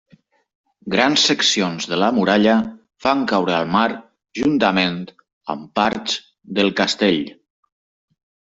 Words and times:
Grans 0.93 1.25
seccions 1.31 1.85
de 1.91 1.99
la 2.03 2.07
muralla 2.19 2.55
van 3.05 3.21
caure 3.33 3.55
al 3.57 3.69
mar 3.75 3.85
juntament 4.41 4.97
amb 5.57 5.71
parts 5.83 6.19
del 6.61 6.77
castell. 6.83 7.25